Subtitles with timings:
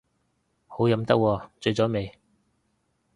[0.65, 2.11] 好飲得喎，醉咗未